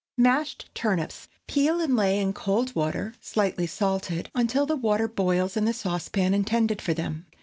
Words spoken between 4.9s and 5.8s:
boils in the